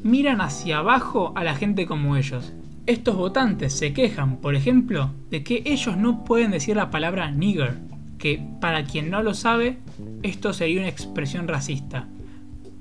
miran 0.03 0.41
hacia 0.41 0.77
abajo 0.77 1.33
a 1.35 1.43
la 1.43 1.55
gente 1.55 1.85
como 1.85 2.15
ellos. 2.15 2.53
Estos 2.85 3.15
votantes 3.15 3.73
se 3.73 3.91
quejan, 3.91 4.37
por 4.37 4.55
ejemplo, 4.55 5.11
de 5.29 5.43
que 5.43 5.63
ellos 5.65 5.97
no 5.97 6.23
pueden 6.23 6.51
decir 6.51 6.75
la 6.77 6.89
palabra 6.89 7.31
nigger, 7.31 7.79
que 8.17 8.41
para 8.61 8.85
quien 8.85 9.09
no 9.09 9.21
lo 9.21 9.33
sabe, 9.33 9.79
esto 10.23 10.53
sería 10.53 10.79
una 10.79 10.89
expresión 10.89 11.47
racista. 11.47 12.07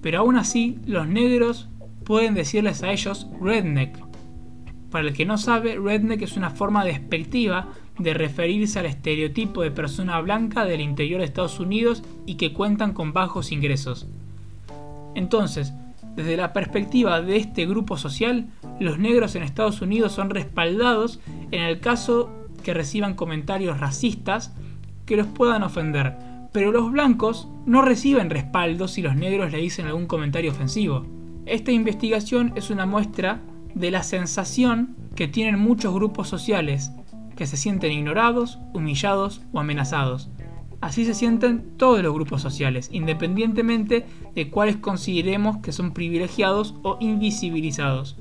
Pero 0.00 0.20
aún 0.20 0.36
así, 0.36 0.78
los 0.86 1.08
negros 1.08 1.68
pueden 2.04 2.34
decirles 2.34 2.82
a 2.82 2.92
ellos 2.92 3.26
redneck. 3.40 3.98
Para 4.90 5.08
el 5.08 5.14
que 5.14 5.26
no 5.26 5.36
sabe, 5.38 5.76
redneck 5.76 6.22
es 6.22 6.36
una 6.36 6.50
forma 6.50 6.84
despectiva 6.84 7.70
de 7.98 8.14
referirse 8.14 8.78
al 8.78 8.86
estereotipo 8.86 9.62
de 9.62 9.70
persona 9.70 10.20
blanca 10.20 10.64
del 10.64 10.80
interior 10.80 11.20
de 11.20 11.26
Estados 11.26 11.60
Unidos 11.60 12.02
y 12.26 12.34
que 12.34 12.52
cuentan 12.52 12.92
con 12.92 13.12
bajos 13.12 13.52
ingresos. 13.52 14.06
Entonces, 15.14 15.72
desde 16.14 16.36
la 16.36 16.52
perspectiva 16.52 17.20
de 17.20 17.36
este 17.36 17.66
grupo 17.66 17.96
social, 17.96 18.48
los 18.80 18.98
negros 18.98 19.34
en 19.34 19.42
Estados 19.42 19.82
Unidos 19.82 20.12
son 20.12 20.30
respaldados 20.30 21.20
en 21.50 21.62
el 21.62 21.80
caso 21.80 22.30
que 22.62 22.74
reciban 22.74 23.14
comentarios 23.14 23.80
racistas 23.80 24.54
que 25.04 25.16
los 25.16 25.26
puedan 25.26 25.62
ofender, 25.62 26.16
pero 26.52 26.72
los 26.72 26.90
blancos 26.90 27.48
no 27.66 27.82
reciben 27.82 28.30
respaldo 28.30 28.88
si 28.88 29.02
los 29.02 29.14
negros 29.14 29.52
le 29.52 29.58
dicen 29.58 29.86
algún 29.86 30.06
comentario 30.06 30.50
ofensivo. 30.50 31.06
Esta 31.44 31.70
investigación 31.70 32.52
es 32.56 32.70
una 32.70 32.86
muestra 32.86 33.40
de 33.74 33.90
la 33.90 34.02
sensación 34.02 34.96
que 35.14 35.28
tienen 35.28 35.58
muchos 35.58 35.94
grupos 35.94 36.28
sociales, 36.28 36.90
que 37.36 37.46
se 37.46 37.56
sienten 37.56 37.92
ignorados, 37.92 38.58
humillados 38.72 39.42
o 39.52 39.60
amenazados. 39.60 40.30
Así 40.80 41.04
se 41.04 41.14
sienten 41.14 41.76
todos 41.78 42.02
los 42.02 42.12
grupos 42.12 42.42
sociales, 42.42 42.90
independientemente 42.92 44.06
de 44.34 44.50
cuáles 44.50 44.76
consideremos 44.76 45.58
que 45.58 45.72
son 45.72 45.92
privilegiados 45.92 46.74
o 46.82 46.98
invisibilizados. 47.00 48.16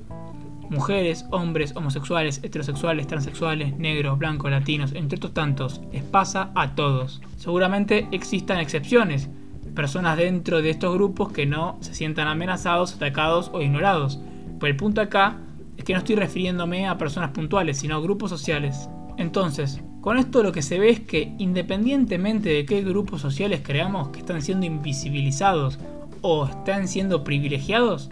Mujeres, 0.70 1.26
hombres, 1.30 1.76
homosexuales, 1.76 2.40
heterosexuales, 2.42 3.06
transexuales, 3.06 3.76
negros, 3.78 4.18
blancos, 4.18 4.50
latinos, 4.50 4.92
entre 4.94 5.16
otros 5.16 5.34
tantos, 5.34 5.80
les 5.92 6.02
pasa 6.02 6.50
a 6.54 6.74
todos. 6.74 7.20
Seguramente 7.36 8.08
existan 8.10 8.58
excepciones, 8.58 9.28
personas 9.74 10.16
dentro 10.16 10.62
de 10.62 10.70
estos 10.70 10.92
grupos 10.94 11.30
que 11.30 11.46
no 11.46 11.76
se 11.80 11.94
sientan 11.94 12.26
amenazados, 12.26 12.94
atacados 12.94 13.50
o 13.52 13.62
ignorados. 13.62 14.18
Pero 14.58 14.72
el 14.72 14.76
punto 14.76 15.00
acá 15.00 15.38
es 15.76 15.84
que 15.84 15.92
no 15.92 16.00
estoy 16.00 16.16
refiriéndome 16.16 16.88
a 16.88 16.98
personas 16.98 17.30
puntuales, 17.30 17.78
sino 17.78 17.94
a 17.94 18.00
grupos 18.00 18.30
sociales. 18.30 18.88
Entonces, 19.18 19.80
con 20.00 20.18
esto 20.18 20.42
lo 20.42 20.52
que 20.52 20.62
se 20.62 20.78
ve 20.78 20.90
es 20.90 21.00
que 21.00 21.34
independientemente 21.38 22.50
de 22.50 22.66
qué 22.66 22.82
grupos 22.82 23.20
sociales 23.20 23.60
creamos 23.64 24.08
que 24.08 24.20
están 24.20 24.42
siendo 24.42 24.66
invisibilizados 24.66 25.78
o 26.20 26.46
están 26.46 26.86
siendo 26.86 27.24
privilegiados, 27.24 28.10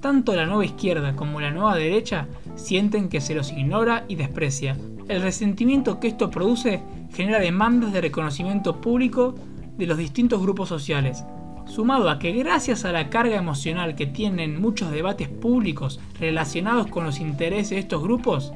tanto 0.00 0.34
la 0.34 0.46
nueva 0.46 0.64
izquierda 0.64 1.16
como 1.16 1.40
la 1.40 1.50
nueva 1.50 1.76
derecha 1.76 2.28
sienten 2.56 3.08
que 3.08 3.20
se 3.20 3.34
los 3.34 3.52
ignora 3.52 4.04
y 4.08 4.16
desprecia. 4.16 4.76
El 5.08 5.22
resentimiento 5.22 6.00
que 6.00 6.08
esto 6.08 6.30
produce 6.30 6.82
genera 7.12 7.38
demandas 7.40 7.92
de 7.92 8.00
reconocimiento 8.00 8.80
público 8.80 9.34
de 9.76 9.86
los 9.86 9.98
distintos 9.98 10.40
grupos 10.40 10.68
sociales, 10.68 11.24
sumado 11.66 12.10
a 12.10 12.18
que 12.18 12.32
gracias 12.32 12.84
a 12.84 12.92
la 12.92 13.10
carga 13.10 13.36
emocional 13.36 13.96
que 13.96 14.06
tienen 14.06 14.60
muchos 14.60 14.90
debates 14.90 15.28
públicos 15.28 16.00
relacionados 16.18 16.86
con 16.86 17.04
los 17.04 17.20
intereses 17.20 17.70
de 17.70 17.78
estos 17.78 18.02
grupos, 18.02 18.52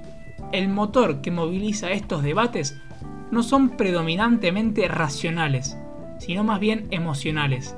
el 0.53 0.69
motor 0.69 1.21
que 1.21 1.31
moviliza 1.31 1.91
estos 1.91 2.23
debates 2.23 2.81
no 3.31 3.43
son 3.43 3.71
predominantemente 3.71 4.89
racionales, 4.89 5.77
sino 6.19 6.45
más 6.45 6.61
bien 6.61 6.87
emocionales. 6.91 7.77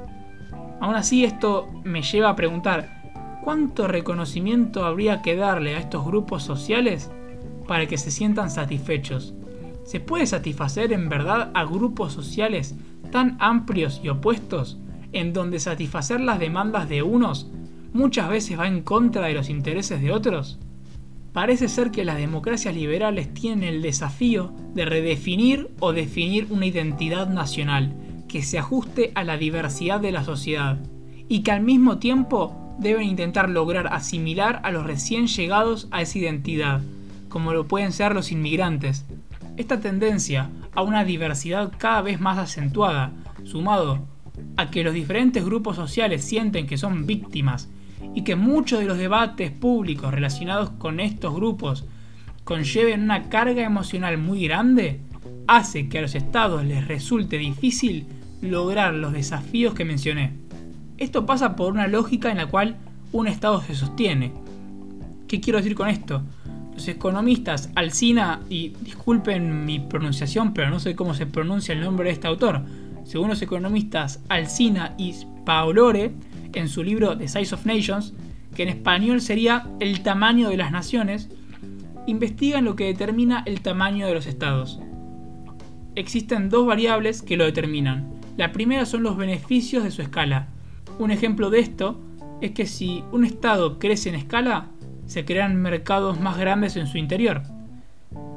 Aún 0.80 0.94
así 0.94 1.24
esto 1.24 1.68
me 1.84 2.02
lleva 2.02 2.30
a 2.30 2.36
preguntar, 2.36 3.02
¿cuánto 3.44 3.86
reconocimiento 3.86 4.84
habría 4.84 5.22
que 5.22 5.36
darle 5.36 5.74
a 5.74 5.78
estos 5.78 6.04
grupos 6.04 6.42
sociales 6.42 7.10
para 7.66 7.86
que 7.86 7.98
se 7.98 8.10
sientan 8.10 8.50
satisfechos? 8.50 9.34
¿Se 9.84 10.00
puede 10.00 10.26
satisfacer 10.26 10.92
en 10.92 11.08
verdad 11.08 11.50
a 11.54 11.64
grupos 11.64 12.12
sociales 12.12 12.76
tan 13.10 13.36
amplios 13.40 14.00
y 14.02 14.08
opuestos, 14.08 14.78
en 15.12 15.32
donde 15.32 15.58
satisfacer 15.58 16.20
las 16.20 16.38
demandas 16.38 16.88
de 16.88 17.02
unos 17.02 17.50
muchas 17.92 18.28
veces 18.28 18.58
va 18.58 18.68
en 18.68 18.82
contra 18.82 19.26
de 19.26 19.34
los 19.34 19.50
intereses 19.50 20.00
de 20.00 20.12
otros? 20.12 20.58
Parece 21.32 21.68
ser 21.68 21.92
que 21.92 22.04
las 22.04 22.16
democracias 22.16 22.74
liberales 22.74 23.32
tienen 23.32 23.62
el 23.62 23.82
desafío 23.82 24.52
de 24.74 24.84
redefinir 24.84 25.70
o 25.78 25.92
definir 25.92 26.48
una 26.50 26.66
identidad 26.66 27.28
nacional 27.28 27.94
que 28.28 28.42
se 28.42 28.58
ajuste 28.58 29.12
a 29.14 29.22
la 29.22 29.36
diversidad 29.36 30.00
de 30.00 30.10
la 30.10 30.24
sociedad 30.24 30.78
y 31.28 31.42
que 31.42 31.52
al 31.52 31.60
mismo 31.60 31.98
tiempo 31.98 32.74
deben 32.80 33.04
intentar 33.04 33.48
lograr 33.48 33.92
asimilar 33.92 34.60
a 34.64 34.72
los 34.72 34.84
recién 34.84 35.28
llegados 35.28 35.86
a 35.92 36.02
esa 36.02 36.18
identidad, 36.18 36.80
como 37.28 37.52
lo 37.52 37.68
pueden 37.68 37.92
ser 37.92 38.12
los 38.12 38.32
inmigrantes. 38.32 39.04
Esta 39.56 39.78
tendencia 39.78 40.50
a 40.74 40.82
una 40.82 41.04
diversidad 41.04 41.72
cada 41.78 42.02
vez 42.02 42.20
más 42.20 42.38
acentuada, 42.38 43.12
sumado 43.44 44.00
a 44.56 44.70
que 44.70 44.82
los 44.82 44.94
diferentes 44.94 45.44
grupos 45.44 45.76
sociales 45.76 46.24
sienten 46.24 46.66
que 46.66 46.78
son 46.78 47.06
víctimas 47.06 47.68
y 48.14 48.22
que 48.22 48.36
muchos 48.36 48.80
de 48.80 48.86
los 48.86 48.98
debates 48.98 49.50
públicos 49.50 50.12
relacionados 50.12 50.70
con 50.70 51.00
estos 51.00 51.34
grupos 51.34 51.84
conlleven 52.44 53.02
una 53.02 53.28
carga 53.28 53.62
emocional 53.62 54.18
muy 54.18 54.44
grande, 54.44 55.00
hace 55.46 55.88
que 55.88 55.98
a 55.98 56.02
los 56.02 56.14
estados 56.14 56.64
les 56.64 56.86
resulte 56.88 57.38
difícil 57.38 58.06
lograr 58.42 58.94
los 58.94 59.12
desafíos 59.12 59.74
que 59.74 59.84
mencioné. 59.84 60.32
Esto 60.98 61.26
pasa 61.26 61.56
por 61.56 61.72
una 61.72 61.86
lógica 61.86 62.30
en 62.30 62.38
la 62.38 62.46
cual 62.46 62.76
un 63.12 63.26
estado 63.26 63.60
se 63.62 63.74
sostiene. 63.74 64.32
¿Qué 65.28 65.40
quiero 65.40 65.58
decir 65.58 65.74
con 65.74 65.88
esto? 65.88 66.22
Los 66.74 66.88
economistas 66.88 67.70
Alcina, 67.74 68.40
y 68.48 68.70
disculpen 68.80 69.64
mi 69.64 69.80
pronunciación, 69.80 70.52
pero 70.54 70.70
no 70.70 70.80
sé 70.80 70.94
cómo 70.94 71.14
se 71.14 71.26
pronuncia 71.26 71.72
el 71.72 71.80
nombre 71.80 72.08
de 72.08 72.14
este 72.14 72.26
autor, 72.26 72.62
según 73.04 73.28
los 73.28 73.42
economistas 73.42 74.20
Alcina 74.28 74.94
y 74.98 75.14
Paolore, 75.44 76.12
en 76.52 76.68
su 76.68 76.82
libro 76.82 77.16
The 77.16 77.28
Size 77.28 77.54
of 77.54 77.66
Nations, 77.66 78.14
que 78.54 78.62
en 78.62 78.68
español 78.68 79.20
sería 79.20 79.68
El 79.80 80.02
tamaño 80.02 80.48
de 80.48 80.56
las 80.56 80.72
naciones, 80.72 81.28
investigan 82.06 82.64
lo 82.64 82.76
que 82.76 82.86
determina 82.86 83.42
el 83.46 83.60
tamaño 83.60 84.06
de 84.06 84.14
los 84.14 84.26
estados. 84.26 84.80
Existen 85.94 86.48
dos 86.48 86.66
variables 86.66 87.22
que 87.22 87.36
lo 87.36 87.44
determinan. 87.44 88.12
La 88.36 88.52
primera 88.52 88.86
son 88.86 89.02
los 89.02 89.16
beneficios 89.16 89.84
de 89.84 89.90
su 89.90 90.02
escala. 90.02 90.48
Un 90.98 91.10
ejemplo 91.10 91.50
de 91.50 91.60
esto 91.60 92.00
es 92.40 92.52
que 92.52 92.66
si 92.66 93.04
un 93.12 93.24
estado 93.24 93.78
crece 93.78 94.08
en 94.08 94.14
escala, 94.14 94.68
se 95.06 95.24
crean 95.24 95.56
mercados 95.56 96.20
más 96.20 96.38
grandes 96.38 96.76
en 96.76 96.86
su 96.86 96.98
interior. 96.98 97.42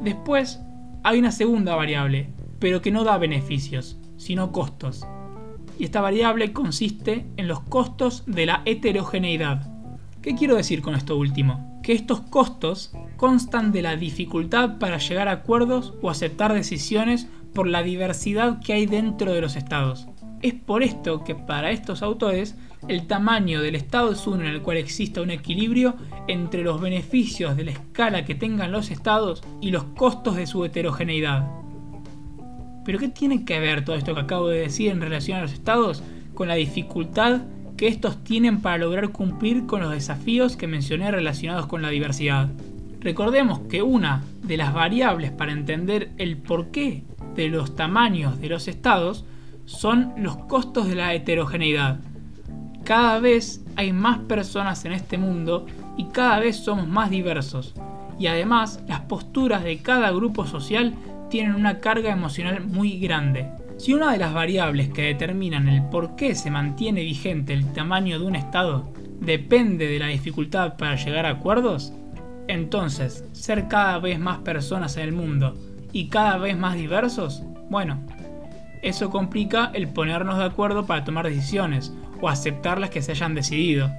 Después 0.03 0.59
hay 1.03 1.19
una 1.19 1.31
segunda 1.31 1.75
variable, 1.75 2.29
pero 2.59 2.81
que 2.81 2.91
no 2.91 3.03
da 3.03 3.17
beneficios, 3.17 3.97
sino 4.17 4.51
costos 4.51 5.05
y 5.79 5.85
esta 5.85 6.01
variable 6.01 6.53
consiste 6.53 7.25
en 7.37 7.47
los 7.47 7.61
costos 7.61 8.23
de 8.25 8.45
la 8.45 8.61
heterogeneidad. 8.65 9.69
¿Qué 10.21 10.35
quiero 10.35 10.55
decir 10.55 10.81
con 10.81 10.95
esto 10.95 11.17
último? 11.17 11.81
Que 11.83 11.93
estos 11.93 12.21
costos 12.21 12.93
constan 13.17 13.71
de 13.71 13.81
la 13.81 13.95
dificultad 13.95 14.77
para 14.79 14.97
llegar 14.97 15.27
a 15.27 15.33
acuerdos 15.33 15.93
o 16.01 16.09
aceptar 16.09 16.53
decisiones 16.53 17.27
por 17.53 17.67
la 17.67 17.83
diversidad 17.83 18.59
que 18.61 18.73
hay 18.73 18.85
dentro 18.85 19.33
de 19.33 19.41
los 19.41 19.55
estados. 19.55 20.07
Es 20.41 20.53
por 20.53 20.83
esto 20.83 21.23
que 21.23 21.35
para 21.35 21.71
estos 21.71 22.01
autores 22.01 22.55
el 22.87 23.07
tamaño 23.07 23.61
del 23.61 23.75
estado 23.75 24.11
es 24.11 24.27
uno 24.27 24.41
en 24.41 24.49
el 24.49 24.61
cual 24.61 24.77
exista 24.77 25.21
un 25.21 25.31
equilibrio 25.31 25.95
entre 26.27 26.63
los 26.63 26.81
beneficios 26.81 27.55
de 27.55 27.65
la 27.65 27.71
escala 27.71 28.25
que 28.25 28.35
tengan 28.35 28.71
los 28.71 28.91
estados 28.91 29.41
y 29.61 29.71
los 29.71 29.85
costos 29.85 30.35
de 30.35 30.47
su 30.47 30.65
heterogeneidad. 30.65 31.62
Pero 32.85 32.99
¿qué 32.99 33.07
tiene 33.07 33.45
que 33.45 33.59
ver 33.59 33.85
todo 33.85 33.95
esto 33.95 34.13
que 34.13 34.21
acabo 34.21 34.47
de 34.47 34.59
decir 34.59 34.91
en 34.91 35.01
relación 35.01 35.37
a 35.37 35.41
los 35.41 35.53
estados 35.53 36.03
con 36.33 36.47
la 36.47 36.55
dificultad 36.55 37.41
que 37.77 37.87
estos 37.87 38.23
tienen 38.23 38.61
para 38.61 38.77
lograr 38.77 39.09
cumplir 39.09 39.65
con 39.65 39.81
los 39.81 39.91
desafíos 39.91 40.55
que 40.55 40.67
mencioné 40.67 41.11
relacionados 41.11 41.67
con 41.67 41.81
la 41.81 41.89
diversidad? 41.89 42.49
Recordemos 42.99 43.59
que 43.69 43.81
una 43.81 44.23
de 44.43 44.57
las 44.57 44.73
variables 44.73 45.31
para 45.31 45.51
entender 45.51 46.11
el 46.17 46.37
porqué 46.37 47.03
de 47.35 47.49
los 47.49 47.75
tamaños 47.75 48.39
de 48.39 48.49
los 48.49 48.67
estados 48.67 49.25
son 49.65 50.13
los 50.17 50.37
costos 50.37 50.87
de 50.87 50.95
la 50.95 51.13
heterogeneidad. 51.13 51.99
Cada 52.83 53.19
vez 53.19 53.63
hay 53.75 53.93
más 53.93 54.19
personas 54.19 54.85
en 54.85 54.91
este 54.91 55.17
mundo 55.17 55.65
y 55.97 56.05
cada 56.05 56.39
vez 56.39 56.57
somos 56.57 56.87
más 56.87 57.09
diversos. 57.09 57.73
Y 58.19 58.27
además 58.27 58.81
las 58.87 59.01
posturas 59.01 59.63
de 59.63 59.79
cada 59.79 60.11
grupo 60.11 60.45
social 60.45 60.93
tienen 61.33 61.55
una 61.55 61.79
carga 61.79 62.11
emocional 62.11 62.63
muy 62.63 62.99
grande. 62.99 63.47
Si 63.77 63.91
una 63.91 64.11
de 64.11 64.19
las 64.19 64.35
variables 64.35 64.89
que 64.89 65.01
determinan 65.01 65.67
el 65.67 65.81
por 65.89 66.15
qué 66.15 66.35
se 66.35 66.51
mantiene 66.51 67.01
vigente 67.01 67.53
el 67.53 67.73
tamaño 67.73 68.19
de 68.19 68.25
un 68.27 68.35
Estado 68.35 68.93
depende 69.19 69.87
de 69.87 69.97
la 69.97 70.09
dificultad 70.09 70.77
para 70.77 70.95
llegar 70.95 71.25
a 71.25 71.31
acuerdos, 71.31 71.91
entonces 72.47 73.25
ser 73.31 73.67
cada 73.67 73.97
vez 73.97 74.19
más 74.19 74.41
personas 74.41 74.95
en 74.97 75.05
el 75.05 75.11
mundo 75.11 75.55
y 75.91 76.09
cada 76.09 76.37
vez 76.37 76.55
más 76.55 76.75
diversos, 76.75 77.41
bueno, 77.67 77.99
Eso 78.83 79.09
complica 79.09 79.71
el 79.73 79.87
ponernos 79.87 80.37
de 80.37 80.45
acuerdo 80.45 80.85
para 80.85 81.03
tomar 81.03 81.27
decisiones 81.27 81.91
o 82.21 82.29
aceptar 82.29 82.79
las 82.79 82.91
que 82.91 83.01
se 83.01 83.13
hayan 83.13 83.33
decidido. 83.33 83.89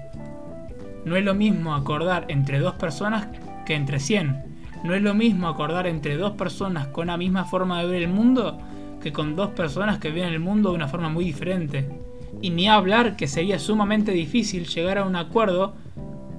No 1.04 1.16
es 1.16 1.24
lo 1.24 1.34
mismo 1.34 1.74
acordar 1.74 2.26
entre 2.28 2.60
dos 2.60 2.74
personas 2.74 3.26
que 3.66 3.74
entre 3.74 3.98
100. 3.98 4.53
No 4.84 4.94
es 4.94 5.00
lo 5.00 5.14
mismo 5.14 5.48
acordar 5.48 5.86
entre 5.86 6.18
dos 6.18 6.32
personas 6.32 6.88
con 6.88 7.06
la 7.06 7.16
misma 7.16 7.46
forma 7.46 7.80
de 7.80 7.88
ver 7.88 8.02
el 8.02 8.08
mundo 8.10 8.58
que 9.02 9.14
con 9.14 9.34
dos 9.34 9.48
personas 9.50 9.98
que 9.98 10.10
ven 10.10 10.24
el 10.24 10.40
mundo 10.40 10.70
de 10.70 10.76
una 10.76 10.88
forma 10.88 11.08
muy 11.08 11.24
diferente. 11.24 11.88
Y 12.42 12.50
ni 12.50 12.68
hablar 12.68 13.16
que 13.16 13.26
sería 13.26 13.58
sumamente 13.58 14.12
difícil 14.12 14.66
llegar 14.66 14.98
a 14.98 15.04
un 15.04 15.16
acuerdo 15.16 15.74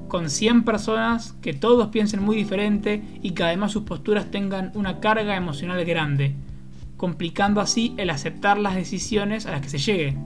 con 0.07 0.29
100 0.29 0.63
personas 0.63 1.33
que 1.41 1.53
todos 1.53 1.87
piensen 1.87 2.21
muy 2.21 2.35
diferente 2.35 3.03
y 3.23 3.31
que 3.31 3.43
además 3.43 3.71
sus 3.71 3.81
posturas 3.81 4.29
tengan 4.29 4.71
una 4.75 4.99
carga 4.99 5.35
emocional 5.35 5.83
grande, 5.83 6.35
complicando 6.97 7.61
así 7.61 7.95
el 7.97 8.11
aceptar 8.11 8.59
las 8.59 8.75
decisiones 8.75 9.47
a 9.47 9.51
las 9.51 9.61
que 9.61 9.69
se 9.69 9.79
llegue. 9.79 10.17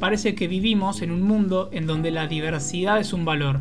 Parece 0.00 0.34
que 0.34 0.48
vivimos 0.48 1.00
en 1.00 1.12
un 1.12 1.22
mundo 1.22 1.70
en 1.72 1.86
donde 1.86 2.10
la 2.10 2.26
diversidad 2.26 2.98
es 2.98 3.12
un 3.12 3.24
valor, 3.24 3.60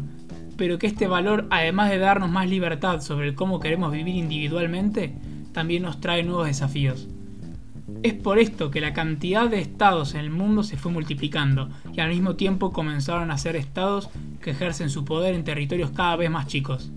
pero 0.62 0.78
que 0.78 0.86
este 0.86 1.08
valor, 1.08 1.48
además 1.50 1.90
de 1.90 1.98
darnos 1.98 2.30
más 2.30 2.48
libertad 2.48 3.02
sobre 3.02 3.34
cómo 3.34 3.60
queremos 3.60 3.92
vivir 3.92 4.16
individualmente, 4.16 5.12
también 5.54 5.82
nos 5.82 6.00
trae 6.00 6.22
nuevos 6.22 6.46
desafíos. 6.46 7.08
Es 8.04 8.14
por 8.14 8.38
esto 8.38 8.70
que 8.70 8.80
la 8.80 8.94
cantidad 8.94 9.50
de 9.50 9.60
estados 9.60 10.14
en 10.14 10.20
el 10.20 10.30
mundo 10.30 10.62
se 10.62 10.78
fue 10.78 10.92
multiplicando 10.92 11.70
y 11.92 12.00
al 12.00 12.10
mismo 12.10 12.36
tiempo 12.36 12.72
comenzaron 12.72 13.32
a 13.32 13.40
ser 13.40 13.56
estados 13.56 14.12
que 14.40 14.52
ejercen 14.52 14.92
su 14.92 15.04
poder 15.04 15.34
en 15.34 15.44
territorios 15.44 15.90
cada 15.90 16.16
vez 16.16 16.30
más 16.30 16.46
chicos. 16.46 16.92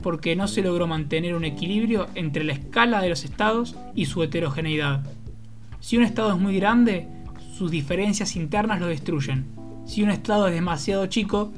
Porque 0.00 0.36
no 0.36 0.46
se 0.46 0.62
logró 0.62 0.86
mantener 0.86 1.34
un 1.34 1.44
equilibrio 1.44 2.06
entre 2.14 2.44
la 2.44 2.52
escala 2.52 3.02
de 3.02 3.08
los 3.08 3.24
estados 3.24 3.74
y 3.96 4.04
su 4.04 4.22
heterogeneidad. 4.22 5.02
Si 5.80 5.96
un 5.96 6.04
estado 6.04 6.32
es 6.32 6.38
muy 6.38 6.54
grande, 6.60 7.08
sus 7.58 7.72
diferencias 7.72 8.36
internas 8.36 8.78
lo 8.78 8.86
destruyen. 8.86 9.46
Si 9.84 10.04
un 10.04 10.10
estado 10.10 10.46
es 10.46 10.54
demasiado 10.54 11.06
chico, 11.06 11.52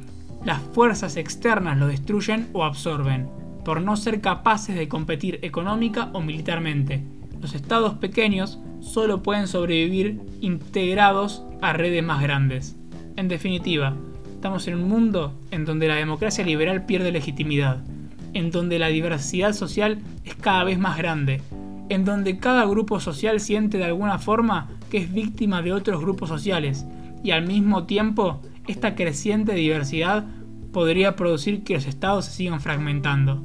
las 0.44 0.60
fuerzas 0.60 1.16
externas 1.16 1.78
lo 1.78 1.86
destruyen 1.86 2.48
o 2.52 2.64
absorben, 2.64 3.28
por 3.64 3.80
no 3.80 3.96
ser 3.96 4.20
capaces 4.20 4.76
de 4.76 4.88
competir 4.88 5.38
económica 5.42 6.10
o 6.12 6.20
militarmente 6.20 7.02
los 7.44 7.54
estados 7.54 7.92
pequeños 7.96 8.58
solo 8.80 9.22
pueden 9.22 9.48
sobrevivir 9.48 10.18
integrados 10.40 11.44
a 11.60 11.74
redes 11.74 12.02
más 12.02 12.22
grandes. 12.22 12.74
En 13.16 13.28
definitiva, 13.28 13.94
estamos 14.32 14.66
en 14.66 14.76
un 14.76 14.88
mundo 14.88 15.38
en 15.50 15.66
donde 15.66 15.86
la 15.86 15.96
democracia 15.96 16.42
liberal 16.42 16.86
pierde 16.86 17.12
legitimidad, 17.12 17.84
en 18.32 18.50
donde 18.50 18.78
la 18.78 18.88
diversidad 18.88 19.52
social 19.52 19.98
es 20.24 20.34
cada 20.36 20.64
vez 20.64 20.78
más 20.78 20.96
grande, 20.96 21.42
en 21.90 22.06
donde 22.06 22.38
cada 22.38 22.64
grupo 22.64 22.98
social 22.98 23.38
siente 23.40 23.76
de 23.76 23.84
alguna 23.84 24.18
forma 24.18 24.70
que 24.90 24.96
es 24.96 25.12
víctima 25.12 25.60
de 25.60 25.74
otros 25.74 26.00
grupos 26.00 26.30
sociales, 26.30 26.86
y 27.22 27.32
al 27.32 27.46
mismo 27.46 27.84
tiempo 27.84 28.40
esta 28.66 28.94
creciente 28.94 29.54
diversidad 29.54 30.24
podría 30.72 31.16
producir 31.16 31.64
que 31.64 31.74
los 31.74 31.86
estados 31.86 32.26
se 32.26 32.32
sigan 32.32 32.60
fragmentando. 32.60 33.44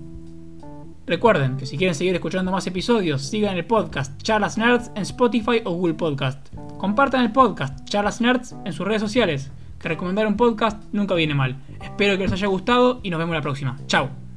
Recuerden 1.06 1.58
que 1.58 1.66
si 1.66 1.78
quieren 1.78 1.96
seguir 1.96 2.14
escuchando 2.14 2.52
más 2.52 2.68
episodios, 2.68 3.24
sigan 3.24 3.58
el 3.58 3.66
podcast 3.66 4.22
Charlas 4.22 4.58
Nerds 4.58 4.92
en 4.96 5.02
Spotify 5.02 5.62
o 5.64 5.72
Google 5.72 5.96
Podcast. 5.96 6.54
Compartan 6.78 7.26
el 7.26 7.32
podcast 7.32 7.84
Charlas 7.86 8.22
Nerds 8.22 8.56
en 8.64 8.74
sus 8.74 8.88
redes 8.88 9.02
sociales, 9.02 9.52
que 9.80 9.90
recomendar 9.90 10.28
un 10.28 10.38
podcast 10.38 10.84
nunca 10.92 11.16
viene 11.16 11.34
mal. 11.34 11.56
Espero 11.82 12.16
que 12.16 12.24
les 12.24 12.32
haya 12.32 12.48
gustado 12.48 13.00
y 13.02 13.10
nos 13.10 13.18
vemos 13.18 13.36
la 13.36 13.42
próxima. 13.42 13.78
Chao. 13.88 14.29